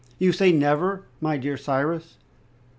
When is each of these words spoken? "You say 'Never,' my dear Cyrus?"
"You 0.17 0.31
say 0.31 0.51
'Never,' 0.51 1.03
my 1.21 1.37
dear 1.37 1.57
Cyrus?" 1.57 2.17